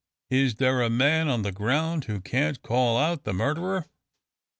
Is 0.31 0.55
there 0.55 0.81
a 0.81 0.89
man 0.89 1.27
on 1.27 1.43
the 1.43 1.51
ground 1.51 2.05
who 2.05 2.21
can't 2.21 2.59
call 2.63 2.97
out 2.97 3.23
the 3.23 3.33
murderer?" 3.35 3.85